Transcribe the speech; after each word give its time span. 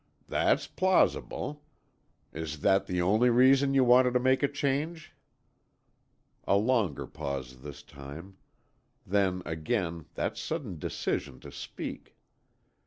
"That's 0.27 0.65
plausible. 0.65 1.61
Is 2.33 2.61
that 2.61 2.87
the 2.87 3.03
only 3.03 3.29
reason 3.29 3.75
you 3.75 3.83
wanted 3.83 4.15
to 4.15 4.19
make 4.19 4.41
a 4.41 4.47
change?" 4.47 5.13
A 6.47 6.55
longer 6.57 7.05
pause 7.05 7.61
this 7.61 7.83
time. 7.83 8.39
Then, 9.05 9.43
again, 9.45 10.07
that 10.15 10.37
sudden 10.39 10.79
decision 10.79 11.39
to 11.41 11.51
speak. 11.51 12.17